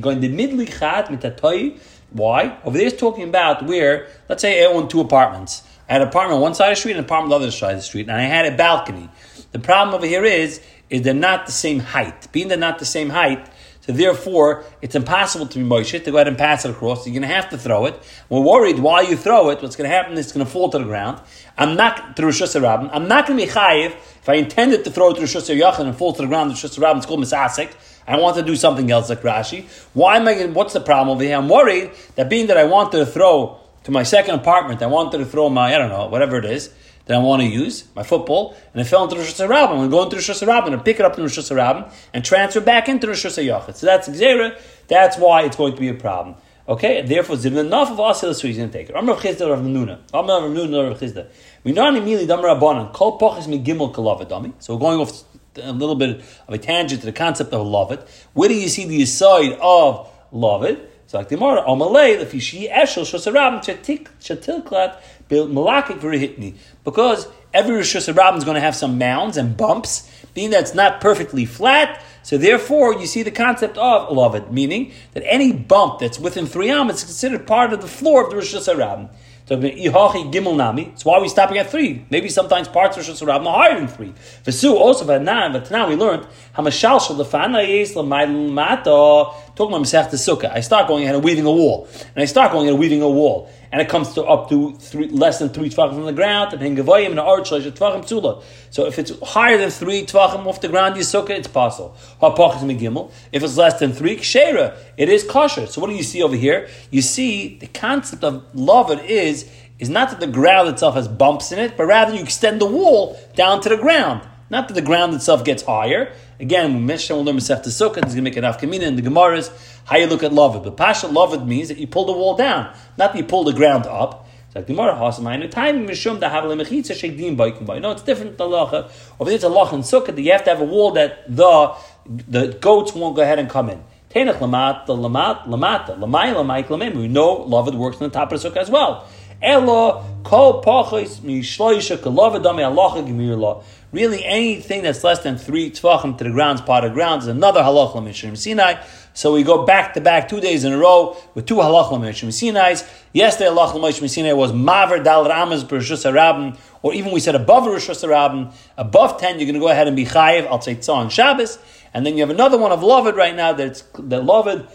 [2.11, 2.59] Why?
[2.65, 5.63] Over there it's talking about where, let's say I own two apartments.
[5.89, 7.47] I had an apartment on one side of the street and an apartment on the
[7.47, 9.09] other side of the street, and I had a balcony.
[9.53, 12.31] The problem over here is, is they're not the same height.
[12.33, 13.49] Being they're not the same height,
[13.85, 17.07] so therefore, it's impossible to be Moshe to go ahead and pass it across.
[17.07, 18.03] You're going to have to throw it.
[18.31, 20.71] We're worried while you throw it, what's going to happen is it's going to fall
[20.71, 21.21] to the ground.
[21.59, 22.89] I'm not through Rosh Hashanah.
[22.95, 25.95] I'm not going to be chayiv if I intended to throw it to Rosh and
[25.95, 26.49] fall to the ground.
[26.49, 27.73] Rosh Hashanah it's called misasik.
[28.07, 29.67] I want to do something else like Rashi.
[29.93, 30.35] Why am I?
[30.35, 31.37] Going, what's the problem over here?
[31.37, 35.19] I'm worried that being that I wanted to throw to my second apartment, I wanted
[35.19, 36.71] to throw my I don't know whatever it is
[37.07, 39.69] that I want to use, my football, and it fell into the Rosh Hashanah.
[39.69, 42.25] I'm going to go into Rosh Hashanah and pick it up in Rosh Hashanah and
[42.25, 43.75] transfer back into the Rosh Hashanah.
[43.75, 44.59] So that's Xera.
[44.89, 46.37] That's why it's going to be a problem.
[46.67, 48.97] Okay, therefore, zivin enough of asil so he's going to take it.
[48.97, 50.01] Amr Chisda Rav Nuna.
[50.15, 51.29] Amr Nuna Rav Chisda.
[51.63, 52.93] We know immediately Rabbanan.
[52.95, 54.55] Kol kalavadami.
[54.61, 55.25] So we're going off
[55.63, 58.01] a little bit of a tangent to the concept of love it.
[58.33, 60.91] Where do you see the side of love it?
[61.07, 64.97] So like the Gemara, Amalei, the Fishi Eshel Shosarabim Chatilklat
[65.29, 66.55] Bil Malakik Hitni.
[66.85, 70.75] Because every Rosh Hashanah is going to have some mounds and bumps, being that it's
[70.75, 72.03] not perfectly flat.
[72.23, 76.71] So therefore, you see the concept of it, meaning that any bump that's within three
[76.71, 79.11] am is considered part of the floor of the Rosh Hashanah.
[79.47, 80.85] So gimel nami.
[80.85, 82.07] That's why we stopping at three.
[82.09, 84.15] Maybe sometimes parts of Rosh Hashanah are higher than three.
[84.43, 85.05] Vesu also.
[85.07, 90.89] But now we learned hamashal shel lefana yes l'mayl Talking about Masech Sukkah, I start
[90.89, 93.81] going ahead and weaving a wall, and I start going and weaving a wall, and
[93.81, 97.11] it comes to up to three, less than three tvachim from the ground, and hengavayim
[97.11, 98.43] and arch tvachim psula.
[98.71, 101.97] So if it's higher than three tvachim off the ground, your sukkah, it's possible.
[102.21, 105.67] If it's less than three, kshera, it is kosher.
[105.67, 106.69] So what do you see over here?
[106.91, 111.07] You see the concept of love it is is not that the ground itself has
[111.07, 114.29] bumps in it, but rather you extend the wall down to the ground.
[114.55, 116.13] Not that the ground itself gets higher.
[116.39, 119.03] Again, when Mishnah will learn Masech Sukkah, he's going to make an afkamina in the
[119.03, 119.51] Gemaras,
[119.85, 120.63] how you look at Lavid.
[120.63, 123.53] But Pasha Lavid means that you pull the wall down, not that you pull the
[123.53, 124.29] ground up.
[124.47, 127.81] It's like the Gemara Hasamayim, time Mishum da have lemechitza shekdim baikim by.
[127.81, 128.89] No, it's different than halacha.
[129.19, 131.25] Over there, it's a lach and sukkah that you have to have a wall that
[131.27, 131.75] the
[132.07, 133.83] the goats won't go ahead and come in.
[134.11, 136.95] Tenach lamat, lamat, lamata, lamay, lamay, klamim.
[136.95, 139.05] We know Lavid works on the top of the sukkah as well.
[139.43, 143.65] Elo kol pachos mishloisha kalavidame halacha gemir law.
[143.95, 147.29] Really, anything that's less than three tvachim to the ground is part of ground is
[147.29, 148.83] another halacha mishrim Sinai.
[149.13, 152.33] So we go back to back two days in a row with two halacha mishrim
[152.33, 152.83] Sinai's.
[153.13, 157.69] Yesterday halacha mishrim Sinai was maver dal ramas b'rishus harabim, or even we said above
[157.69, 161.09] rishus harabim, above ten you're going to go ahead and be chayiv al tzeitzah on
[161.09, 161.61] Shabbos,
[161.95, 164.67] and then you have another one of lovid right now that's the lovid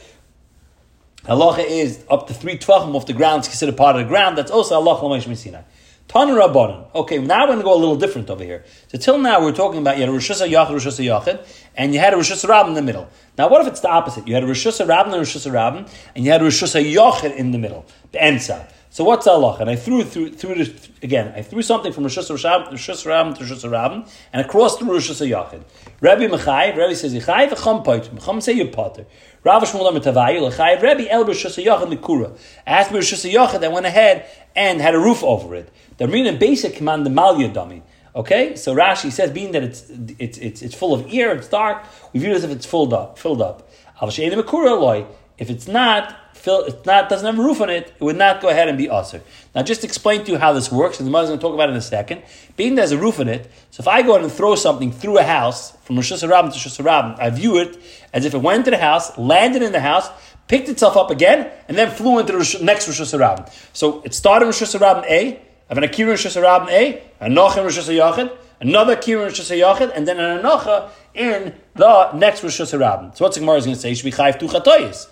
[1.24, 4.38] Halacha is up to three tvachim off the ground, it's considered part of the ground.
[4.38, 5.64] That's also halacha l'meish Sinai.
[6.10, 6.96] Tanu Rabbanon.
[6.96, 8.66] Okay, now we're going to go a little different over here.
[8.88, 11.46] So till now we're talking about you had a Rosh Hashanah Rosh Hashanah
[11.78, 13.08] and you had a Rosh Hashanah in the middle.
[13.38, 14.28] Now what if it's the opposite?
[14.28, 17.36] You had a Rosh Hashanah and a Rosh Hashanah and you had a Rosh Hashanah
[17.36, 18.68] in the middle, the.
[18.92, 19.58] So what's Allah?
[19.60, 21.32] And I threw through through this, again.
[21.36, 25.64] I threw something from Rosh Hashanah to Rosh Hashanah and across the Rosh Hashanah.
[26.02, 28.12] Rabbi Mechai, Rabbi says Yichai v'cham poit.
[28.12, 29.06] Mecham say you potter.
[29.44, 30.82] Rav Shmuel Amitavayu l'chai.
[30.82, 32.36] Rabbi El Rosh Hashanah Nikura.
[32.66, 34.26] Asked me Rosh Hashanah that went ahead
[34.56, 35.72] and had a roof over it.
[35.98, 37.84] The Rina basic command the Malya dummy.
[38.16, 41.86] Okay, so Rashi says, being that it's it's it's, it's full of air, it's dark,
[42.12, 43.20] we view it as if it's filled up.
[43.20, 43.70] Filled up.
[44.02, 48.42] If it's not, fill, it's not doesn't have a roof on it, it would not
[48.42, 49.22] go ahead and be usher.
[49.54, 51.70] Now, just explain to you how this works, and the mother's going to talk about
[51.70, 52.24] it in a second.
[52.56, 55.20] Being there's a roof on it, so if I go in and throw something through
[55.20, 57.78] a house from Rosh Hashanah to Rosh Hashanah, I view it
[58.14, 60.10] as if it went into the house, landed in the house,
[60.48, 63.52] picked itself up again, and then flew into the next Rosh Hashanah.
[63.74, 67.30] So it started in Rosh Hashanah A, I have an Akira Rosh Hashanah A, a
[67.30, 72.44] Noch in Rosh Hashanah, another Akira Rosh Hashanah, and then an Anocha in the next
[72.44, 73.16] Rosh Hashanah.
[73.18, 73.94] So what's the Gemara is going to say?
[73.94, 75.08] Should be chayv two chatoyis.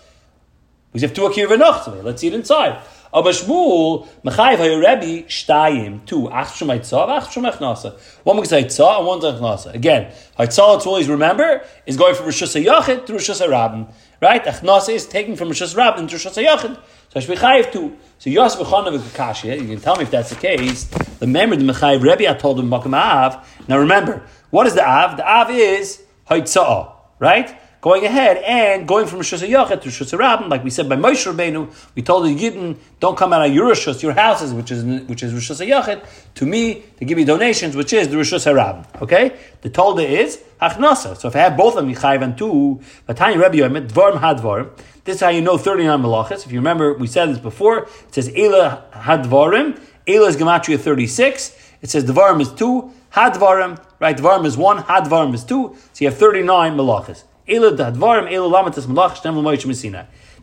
[0.98, 2.82] Because have two akir v'noch Let's it inside.
[3.14, 8.00] Aber Shmuel, Mechayiv HaYorebi, Shtayim, two, Ach Shum Haitzah, Ach Shum Echnasa.
[8.24, 9.76] One is Haitzah and one's Echnasa.
[9.76, 13.94] Again, Haitzah, let's always remember, is going from Rosh Hashanah to Rosh Hashanah.
[14.20, 14.44] Right?
[14.44, 16.80] Echnasa is taken from Rosh Hashanah into Rosh Hashanah.
[17.14, 17.96] So Shvichayiv two.
[18.18, 20.90] So Yosef Bechanav Kakashia, you can tell me if that's the case.
[21.22, 23.48] Remember the Mechayiv Rebbe I told him Makam Av.
[23.68, 25.16] Now remember, what is the Av?
[25.18, 27.56] The Av is Haitzah, right?
[27.82, 31.32] Going ahead and going from Rishus Yachid to Rishus Rabin, like we said by Moshe
[31.32, 34.84] Rabbeinu, we told the Yidden, don't come out of your Rishus, your houses, which is
[35.08, 38.86] which is Rishus Yachid, to me to give me donations, which is the Rishus Rabin.
[39.02, 41.18] Okay, the Tolda is Hachnasa.
[41.18, 44.70] So if I have both of them, Yichayv and two, Vatani Rebbe Yomet, Dvarm Hadvarim.
[45.04, 46.46] This is how you know 39 malachas.
[46.46, 47.84] If you remember, we said this before.
[47.84, 49.80] It says Ela Hadvarim.
[50.06, 51.58] Ela is Gematria 36.
[51.82, 52.92] It says Dvarim is 2.
[53.14, 54.18] Hadvarim, right?
[54.18, 54.84] Dvarim is 1.
[54.84, 55.76] Hadvarim is 2.
[55.94, 57.24] So you have 39 malachas.
[57.48, 57.60] They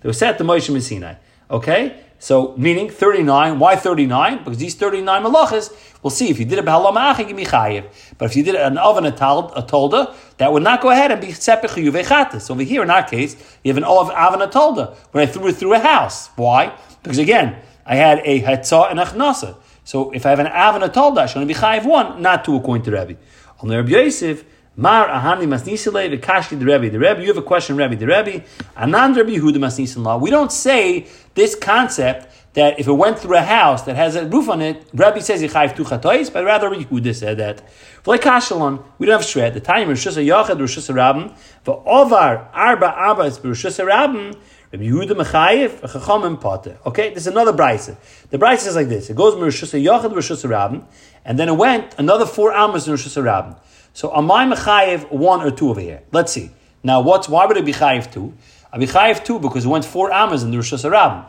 [0.09, 1.17] were set to Moshe Messinai.
[1.51, 2.01] Okay?
[2.19, 3.59] So, meaning 39.
[3.59, 4.39] Why 39?
[4.39, 5.71] Because these 39 malachas,
[6.03, 6.31] we'll see.
[6.31, 7.85] If you did it chayiv.
[8.17, 11.21] But if you did it an oven, a, tolda, that would not go ahead and
[11.21, 12.51] be sepich yuvechatis.
[12.51, 15.57] Over here, in our case, you have an oven, a tolda, when I threw it
[15.57, 16.29] through a house.
[16.37, 16.75] Why?
[17.03, 19.57] Because again, I had a hetzah and a chnasa.
[19.85, 22.47] So if I have an and a tolda, I should only be chayiv one, not
[22.47, 23.19] two according to Rebbe.
[23.61, 24.45] On the Rebbe Yosef,
[24.77, 26.91] Mar ahani masnisile v'kashki the Rebbe.
[26.91, 27.97] The Rebbe, you have a question, Rebbe.
[27.97, 28.45] The Rebbe,
[28.77, 30.19] anan Rebbe Yehuda masnisin law.
[30.19, 34.27] We don't say this concept that if it went through a house that has a
[34.27, 37.63] roof on it, Rabbi says yichayv two chatois, but rather Yehuda said that.
[38.07, 39.55] Like Kashalon, we don't have shred.
[39.55, 41.33] The time Rosh Yachad, Rosh Rabbin,
[41.67, 44.35] Ovar Arba Abbas Rosh Rabbin,
[44.73, 46.79] Rabbi Yehuda Mechayev, Chachamim Potter.
[46.87, 47.97] Okay, this is another brisa.
[48.31, 49.11] The brisa is like this.
[49.11, 50.85] It goes from Rosh Yachad, Rosh Rabbin,
[51.25, 53.57] and then it went another four Amos in Rosh Rabbin.
[53.95, 56.03] So am I Mechayev one or two over here?
[56.13, 56.51] Let's see.
[56.83, 58.35] Now, what's why would it be Chayev two?
[58.73, 61.25] I be Chayev two because it went four Amos in the Rosh Rabbin.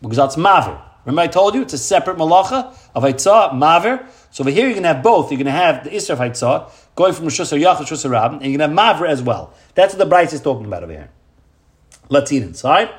[0.00, 0.80] Because that's Maver.
[1.04, 4.08] Remember I told you it's a separate malacha of Haitzah, Maver.
[4.30, 5.30] So over here you're going to have both.
[5.30, 8.38] You're going to have the Isra of Haitzah going from Rosh Yachad to Rosh Rabbin,
[8.42, 9.52] and you're going to have Maver as well.
[9.74, 11.10] That's what the Bryce is talking about over here.
[12.08, 12.90] Let's eat inside.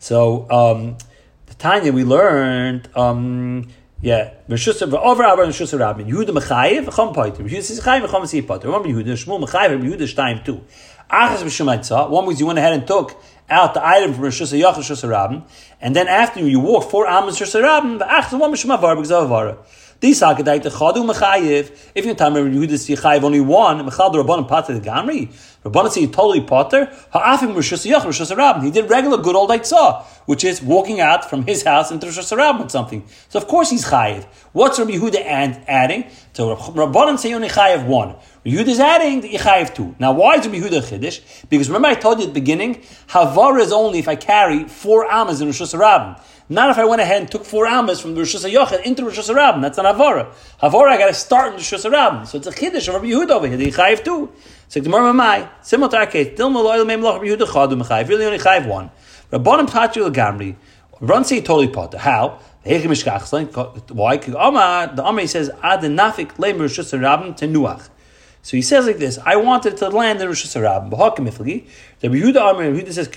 [0.00, 0.98] So um,
[1.46, 2.88] the Tanya we learned.
[2.96, 3.68] Um,
[4.02, 6.06] yeah, Rishus over Abba and Rishus Rabbin.
[6.06, 7.42] Yehuda Mechayev, Chom Poiter.
[7.42, 8.64] Yehuda says Chayev, Chom Siyeh Poiter.
[8.64, 10.64] Remember Yehuda, Shmuel Mechayev, Yehuda Shtayim too.
[11.10, 12.08] Achas B'Shemaitza.
[12.08, 15.42] One was you went ahead and took out the item from Rishus Yachid Rishus Rabbin,
[15.80, 19.28] and then after you walk four Amos Rishus Rabbin, the Achas one Mishmavar because of
[19.28, 19.58] Avara.
[20.00, 21.76] These hakadait the chadu mechayiv.
[21.94, 25.28] If you time Yehuda yichayiv only one, mechal the rabbanon pater the gamri.
[25.62, 26.86] Rabbanon say totally potter.
[27.12, 28.64] Ha'afim rishus yach rishus rabbin.
[28.64, 32.34] He did regular good old saw, which is walking out from his house into rishus
[32.34, 33.04] rabbin with something.
[33.28, 34.24] So of course he's chayiv.
[34.52, 36.06] What's Rabbi Yehuda adding?
[36.32, 38.16] So rabbanon say only chayiv one.
[38.44, 39.94] Yehuda is adding the Yechayiv two.
[39.98, 41.20] Now, why is Rabbi Yehuda Chiddush?
[41.50, 42.76] Because remember I told you at the beginning,
[43.08, 46.18] Havara is only if I carry four amas in Rosh Hashanah.
[46.52, 49.20] Not if I went ahead and took four amas from the Rosh Hashanah into Rosh
[49.20, 49.62] Hashanah.
[49.62, 50.34] That's an Havara.
[50.60, 52.26] Havara, I got to start in Rosh Hashanah.
[52.26, 54.32] So it's a Chiddush of Rabbi Yehuda over here, the Yechayiv two.
[54.66, 58.08] So Gemara Mamai, similar to our case, Dilma Loyal Mem Loch Rabbi Yehuda Chadu Mechayiv,
[58.08, 58.90] really only Chayiv one.
[59.30, 60.56] Rabbanim Tatu Gamri,
[61.00, 61.98] Run say totally potter.
[61.98, 62.40] How?
[62.64, 62.74] Why?
[62.76, 64.32] The
[65.02, 67.88] Amri says, Ad nafik le Rosh Hashanah tenuach.
[68.42, 70.90] So he says like this: I wanted to land in Rosh Hashanah.
[70.90, 71.66] B'hakim ifli.
[72.00, 73.08] The Yehuda Amr Yehuda says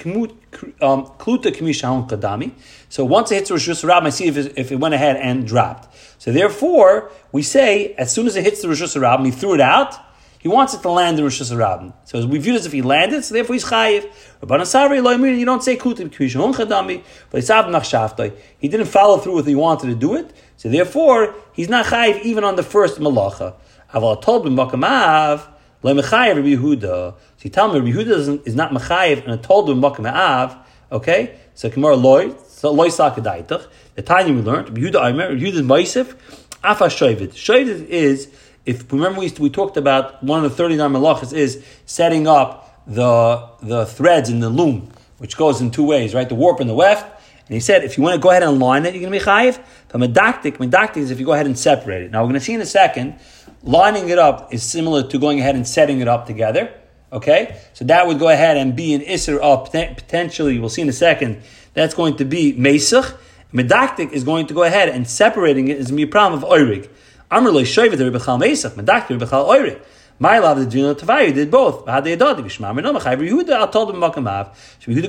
[0.81, 2.51] um, kluta kadami.
[2.89, 5.47] So once it hits Rosh Hashanah, I see if it, if it went ahead and
[5.47, 5.95] dropped.
[6.19, 9.61] So therefore, we say as soon as it hits the Rosh Hashanah, he threw it
[9.61, 9.95] out.
[10.39, 11.93] He wants it to land in Rosh Hashanah.
[12.03, 13.23] So we view it as if he landed.
[13.23, 14.03] So therefore, he's chayiv.
[14.41, 19.55] You don't say kluta kamisha kadami, but it's ab He didn't follow through with he
[19.55, 20.33] wanted to do it.
[20.57, 23.55] So therefore, he's not chayiv even on the first malacha.
[23.93, 25.47] Aval told him makamav
[25.83, 27.13] lemechayev Rabbi Yehuda.
[27.13, 30.57] So you tell me Rabbi Yehuda is not mechayev and told him makamav.
[30.91, 33.67] Okay, so Gemara loy so loy sakadaitach.
[33.95, 36.15] The time we learned Rabbi Yehuda Aimer Rabbi Yehuda is Moisef
[36.63, 37.29] afa shoyvid.
[37.33, 38.29] Shoyvid is
[38.65, 42.83] if remember we, we talked about one of the thirty nine malachas is setting up
[42.87, 46.27] the the threads in the loom, which goes in two ways, right?
[46.27, 47.09] The warp and the weft.
[47.45, 49.19] And he said, if you want to go ahead and line it, you're going to
[49.19, 49.61] be chayiv.
[49.89, 52.11] But medactic, medactic is if you go ahead and separate it.
[52.11, 53.19] Now we're going to see in a second
[53.65, 56.73] Lining it up is similar to going ahead and setting it up together.
[57.13, 57.57] Okay?
[57.73, 60.93] So that would go ahead and be an Isser of potentially, we'll see in a
[60.93, 61.41] second,
[61.73, 63.15] that's going to be Mesach.
[63.53, 66.89] Medactic is going to go ahead and separating it is problem of Oirig.
[67.31, 69.79] Amrloi Shoivet Rebechal Mesach, Medactic Rebechal Oirig.
[70.19, 71.85] My love the Dino Tavayu did both.
[71.85, 72.19] So Yehuda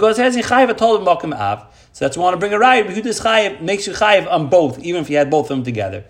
[0.01, 1.67] goes ahead and I told him Av.
[1.93, 2.87] So that's why I want to bring a right.
[2.87, 6.05] Yehuda's Chayv makes you Chayv on both, even if you had both of them together.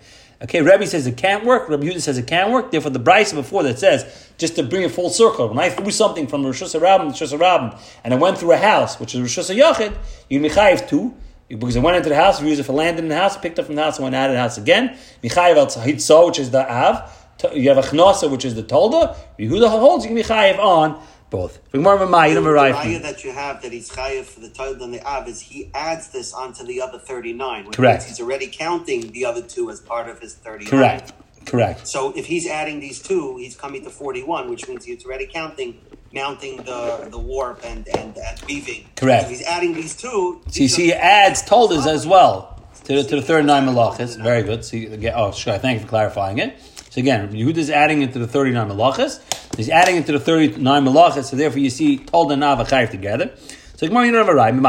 [0.45, 1.67] Okay, Rebbe says it can't work.
[1.69, 2.69] Rabbi Yehuda says it can work.
[2.69, 5.49] Therefore, the Bryce before that says just to bring it full circle.
[5.49, 8.57] When I threw something from Rosh Hashanah to Rosh Hashanah, and I went through a
[8.57, 9.97] house, which is Rosh Hashanah,
[10.29, 11.15] you Michayev too.
[11.47, 13.65] Because I went into the house, used it for landing in the house, picked up
[13.65, 14.95] from the house, and went out of the house again.
[15.23, 17.11] Michayev al Tzahitzo, which is the Av.
[17.51, 19.17] You have a Chnasa, which is the Tolda.
[19.39, 21.59] Yehuda holds you can Michayev on both.
[21.71, 25.41] The raya that you have that he's chayiv for the title and the av is
[25.41, 27.71] he adds this onto the other thirty nine.
[27.71, 28.03] Correct.
[28.03, 30.71] He's already counting the other two as part of his thirty nine.
[30.71, 31.13] Correct.
[31.45, 31.87] Correct.
[31.87, 35.27] So if he's adding these two, he's coming to forty one, which means he's already
[35.27, 35.79] counting
[36.13, 38.87] mounting the the warp and and, and weaving.
[38.95, 39.23] Correct.
[39.23, 40.41] So he's adding these two.
[40.47, 44.21] So see, he adds told us as well to the, to the third nine malachas.
[44.21, 44.63] Very good.
[44.63, 45.57] So you, again, oh, sure.
[45.57, 46.57] Thank you for clarifying it.
[46.95, 49.19] So again, Yehuda is adding into the thirty nine malachas.
[49.57, 51.25] He's adding into the thirty nine malachas.
[51.25, 53.31] So therefore, you see told and nav and together.
[53.75, 54.53] So you don't have a right.
[54.53, 54.61] He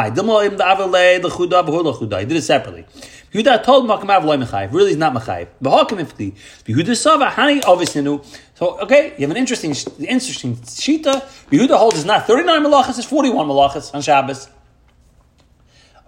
[2.26, 2.84] did it separately.
[3.32, 4.72] Yehuda told Makam Avloy Mechayiv.
[4.72, 5.46] Really, he's not Machayiv.
[5.62, 6.02] But how Mechayiv.
[6.02, 6.74] V'hakim ifli.
[6.74, 8.20] Yehuda Sava Hani knew.
[8.56, 11.22] So okay, you have an interesting, interesting shita.
[11.50, 14.48] Yehuda holds is not thirty nine malachas, it's forty one malachas on Shabbos.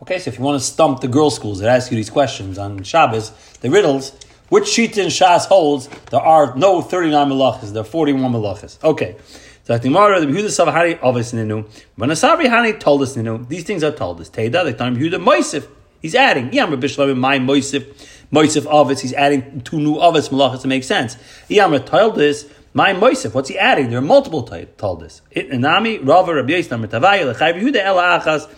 [0.02, 2.58] Okay, so if you want to stump the girls' schools that ask you these questions
[2.58, 4.10] on Shabbos, the riddles,
[4.48, 8.32] which shita in Shas holds there are no thirty nine malachas, there are forty one
[8.32, 8.82] malachas.
[8.82, 9.16] Okay.
[9.64, 11.66] So I think Mara, the Yehuda Sava Hani obviously knew.
[11.96, 14.30] When Asavi Hani told us, know, these things are told us.
[14.30, 15.68] Teda, the time Yehuda Moisif.
[16.00, 16.52] He's adding.
[16.54, 17.84] Yeah, Yamra Bishlam my Moisif,
[18.32, 19.00] Moisif Avis.
[19.00, 21.18] He's adding two new Avis malachas to make sense.
[21.50, 22.50] Yamra told this.
[22.72, 23.90] My Moisif, what's he adding?
[23.90, 25.20] There are multiple told this.
[25.34, 28.48] Inami, Rava, Rabbi Yisna, Mertavaya, Lechayv Yehuda Ela Achas,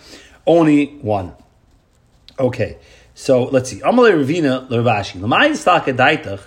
[0.45, 1.33] only one.
[2.39, 2.77] Okay,
[3.21, 3.79] so let's see.
[3.81, 5.19] Amalei Ravina Larabashi.
[5.19, 6.41] Lamai Staka Daitach,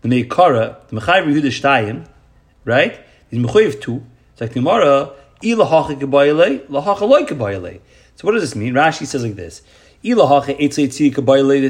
[0.00, 2.06] the Meikara, the Mechayv Yehuda Shtayim,
[2.64, 3.00] right?
[3.28, 4.06] He's Mechayiv two.
[4.30, 5.10] It's like Gemara,
[5.42, 7.80] Ilahacha Kebayale, Lahacha Loy Kebayale.
[8.14, 8.74] So what does this mean?
[8.74, 9.62] Rashi says like this.
[10.04, 11.62] Ilahacha Eitzei Kebayale,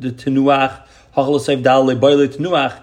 [0.00, 2.82] the Tenuach, Hachalasev Dalale, Bayale Tenuach,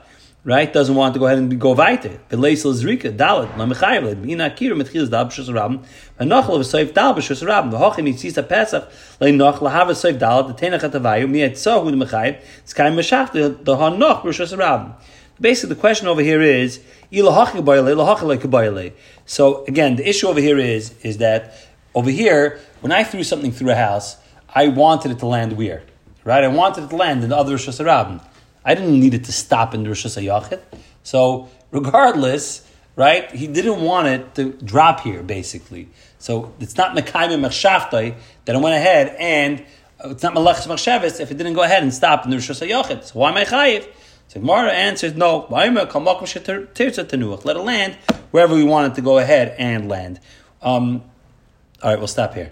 [0.49, 0.73] right?
[0.73, 2.19] Doesn't want to go ahead and go weiter.
[2.29, 5.85] Beleisel Zrika, Dalet, La Mechayev, Bina Akira, Metchilas Dal B'Shus Rabim,
[6.19, 8.89] V'Nochel of Seif Dal B'Shus Rabim, V'Hochim Yitzis Pesach,
[9.21, 14.23] Le'Noch, Lahav Seif Dal, the Tenach Atavayu, Mi Etzahu, the Mechayev, Skai Meshach, the Hanoch
[14.23, 14.95] B'Shus Rabim.
[15.39, 16.81] Basically, the question over here is,
[17.11, 17.27] so
[19.65, 21.53] again, the issue over here is, is that
[21.95, 24.17] over here, when I threw something through a house,
[24.53, 25.83] I wanted it to land where?
[26.25, 26.43] Right?
[26.43, 28.21] I wanted it to land in the other Rosh Hashanah.
[28.63, 30.59] I didn't need it to stop in the Rosh Hashanah.
[31.03, 35.89] So regardless, right, he didn't want it to drop here, basically.
[36.17, 39.65] So it's not Mekayim Mechshavtai that went ahead and
[40.03, 43.03] it's not Malachas Machshavis if it didn't go ahead and stop in the Rosh Hashanah.
[43.03, 43.87] So why am I chayiv?
[44.29, 45.47] So Gemara answers no.
[45.49, 47.97] Let it land
[48.29, 50.19] wherever we want it to go ahead and land.
[50.61, 51.03] Um,
[51.81, 52.49] all right, we'll stop here.